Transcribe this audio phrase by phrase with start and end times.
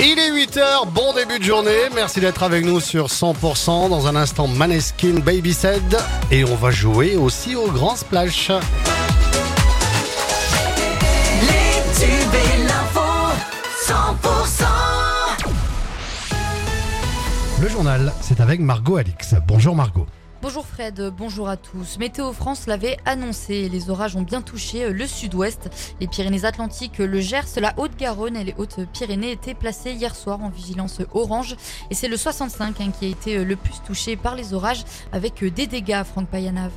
[0.00, 1.88] Il est 8h, bon début de journée.
[1.94, 3.88] Merci d'être avec nous sur 100%.
[3.88, 5.96] Dans un instant, Maneskin Baby Said.
[6.30, 8.50] Et on va jouer aussi au Grand Splash.
[11.40, 13.00] Les tubes et l'info,
[13.86, 14.64] 100%.
[17.62, 19.34] Le journal, c'est avec Margot Alix.
[19.46, 20.06] Bonjour Margot.
[20.42, 21.98] Bonjour Fred, bonjour à tous.
[21.98, 25.70] Météo France l'avait annoncé, les orages ont bien touché le sud-ouest.
[26.00, 31.00] Les Pyrénées-Atlantiques, le Gers, la Haute-Garonne et les Hautes-Pyrénées étaient placés hier soir en vigilance
[31.14, 31.54] orange.
[31.90, 35.44] Et c'est le 65 hein, qui a été le plus touché par les orages avec
[35.44, 36.72] des dégâts, Franck Payanave.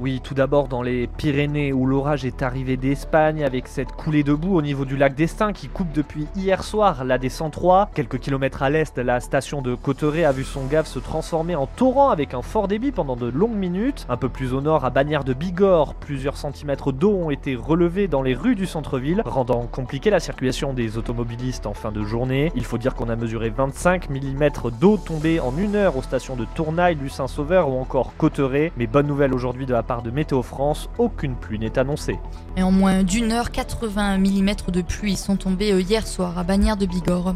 [0.00, 4.34] Oui, tout d'abord dans les Pyrénées où l'orage est arrivé d'Espagne avec cette coulée de
[4.34, 7.86] boue au niveau du lac d'Estaing qui coupe depuis hier soir la D103.
[7.94, 11.68] Quelques kilomètres à l'est, la station de Cotteret a vu son gave se transformer en
[11.68, 14.04] torrent avec un fort débit pendant de longues minutes.
[14.08, 18.08] Un peu plus au nord, à Bagnères de Bigorre, plusieurs centimètres d'eau ont été relevés
[18.08, 22.50] dans les rues du centre-ville, rendant compliquée la circulation des automobilistes en fin de journée.
[22.56, 24.48] Il faut dire qu'on a mesuré 25 mm
[24.80, 28.72] d'eau tombée en une heure aux stations de Tournaille, Lucin-Sauveur ou encore Cotteret.
[28.76, 32.18] Mais bonne nouvelle aujourd'hui de la part de Météo France, aucune pluie n'est annoncée.
[32.56, 36.44] Et en moins d'une heure, 80 mm de pluie sont tombés euh, hier soir à
[36.44, 37.34] Bagnères de Bigorre.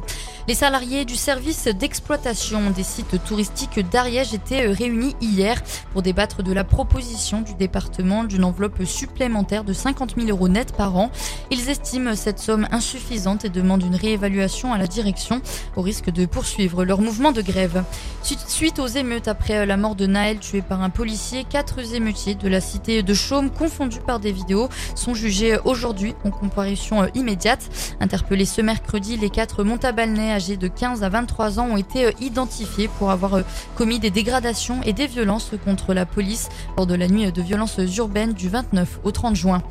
[0.48, 6.42] Les salariés du service d'exploitation des sites touristiques d'Ariège étaient euh, réunis hier pour débattre
[6.42, 11.10] de la proposition du département d'une enveloppe supplémentaire de 50 000 euros net par an.
[11.50, 15.42] Ils estiment cette somme insuffisante et demandent une réévaluation à la direction
[15.76, 17.84] au risque de poursuivre leur mouvement de grève.
[18.22, 22.34] Suite aux émeutes après euh, la mort de Naël tué par un policier, quatre émeutiers
[22.38, 27.06] de la cité de Chaume confondus par des vidéos sont jugés aujourd'hui en comparution euh,
[27.14, 27.68] immédiate.
[28.00, 32.10] Interpellés ce mercredi, les quatre Montabalnais âgés de 15 à 23 ans ont été euh,
[32.20, 33.42] identifiés pour avoir euh,
[33.74, 37.78] commis des dégradations et des violences contre la police lors de la nuit de violences
[37.96, 39.62] urbaines du 29 au 30 juin.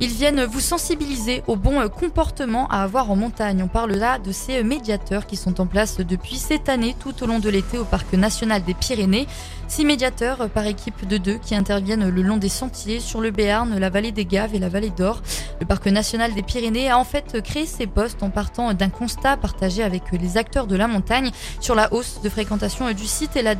[0.00, 3.62] Ils viennent vous sensibiliser au bon comportement à avoir en montagne.
[3.62, 7.26] On parle là de ces médiateurs qui sont en place depuis cette année tout au
[7.26, 9.28] long de l'été au Parc national des Pyrénées.
[9.68, 13.78] Six médiateurs par équipe de deux qui interviennent le long des sentiers sur le Béarn,
[13.78, 15.22] la vallée des Gaves et la vallée d'Or.
[15.60, 19.36] Le Parc national des Pyrénées a en fait créé ces postes en partant d'un constat
[19.36, 21.30] partagé avec les acteurs de la montagne
[21.60, 23.54] sur la hausse de fréquentation du site et la,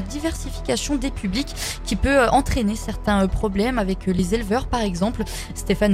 [0.00, 5.24] diversification des publics qui peut entraîner certains problèmes avec les éleveurs par exemple.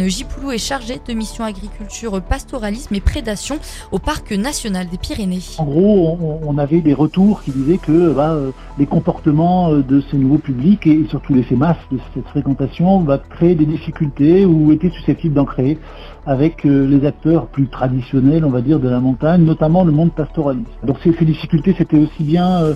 [0.08, 3.58] Gipoulou est chargé de mission agriculture, pastoralisme et prédation
[3.92, 5.40] au Parc national des Pyrénées.
[5.58, 8.36] En gros, on, avait des retours qui disaient que bah,
[8.78, 13.54] les comportements de ces nouveaux publics et surtout l'effet masse de cette fréquentation va créer
[13.54, 15.78] des difficultés ou était susceptible d'en créer
[16.26, 20.68] avec les acteurs plus traditionnels, on va dire, de la montagne, notamment le monde pastoraliste.
[20.84, 22.74] Donc ces, difficultés, c'était aussi bien euh,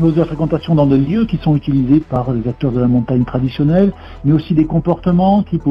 [0.00, 3.92] nos fréquentation dans des lieux qui sont utilisés par les acteurs de la montagne traditionnelle,
[4.24, 5.62] mais aussi des comportements type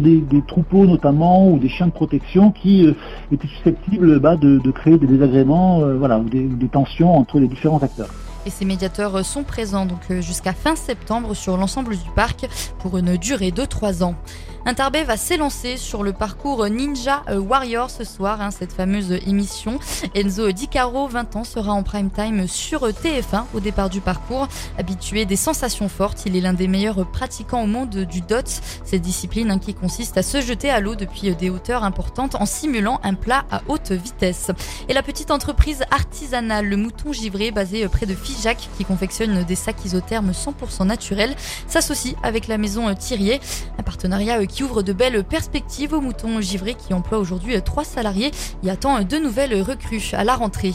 [0.00, 2.94] des, troupeaux notamment ou des chiens de protection qui euh,
[3.30, 8.08] étaient susceptibles bah, de, créer des désagréments euh, voilà, des, tensions entre les différents acteurs.
[8.46, 9.86] Et ces médiateurs sont présents
[10.20, 12.46] jusqu'à fin septembre sur l'ensemble du parc
[12.78, 14.14] pour une durée de 3 ans.
[14.64, 19.80] Interbay va s'élancer sur le parcours Ninja Warrior ce soir, hein, cette fameuse émission.
[20.14, 24.46] Enzo Di Caro, 20 ans, sera en prime time sur TF1 au départ du parcours.
[24.78, 29.02] Habitué des sensations fortes, il est l'un des meilleurs pratiquants au monde du DOT, cette
[29.02, 33.00] discipline hein, qui consiste à se jeter à l'eau depuis des hauteurs importantes en simulant
[33.02, 34.52] un plat à haute vitesse.
[34.88, 39.56] Et la petite entreprise artisanale Le Mouton Givré, basée près de Figeac, qui confectionne des
[39.56, 41.34] sacs isothermes 100% naturels,
[41.66, 43.40] s'associe avec la maison Thirier,
[43.76, 48.30] un partenariat qui ouvre de belles perspectives au mouton givré qui emploie aujourd'hui trois salariés
[48.62, 50.74] et attend de nouvelles recrues à la rentrée.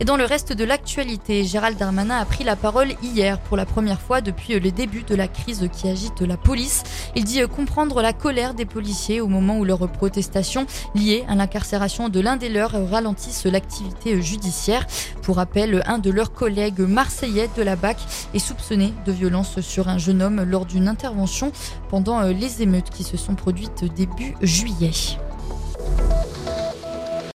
[0.00, 3.64] Et dans le reste de l'actualité, Gérald Darmanin a pris la parole hier pour la
[3.64, 6.82] première fois depuis le début de la crise qui agite la police.
[7.14, 12.08] Il dit comprendre la colère des policiers au moment où leurs protestations liées à l'incarcération
[12.08, 14.86] de l'un des leurs ralentissent l'activité judiciaire.
[15.22, 17.98] Pour rappel, un de leurs collègues marseillais de la BAC
[18.34, 21.52] est soupçonné de violence sur un jeune homme lors d'une intervention
[21.88, 24.90] pendant les émeutes qui sont produites début juillet.